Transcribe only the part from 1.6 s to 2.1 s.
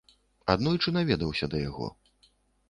яго.